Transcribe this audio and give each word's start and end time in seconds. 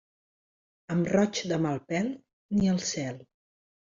Amb 0.93 1.09
roig 1.15 1.41
de 1.51 1.59
mal 1.67 1.77
pèl, 1.93 2.09
ni 2.61 2.71
al 2.71 2.83
cel. 2.95 3.23